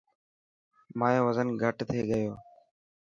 [0.99, 2.31] مايو وزن گهٽ ٿي گيو.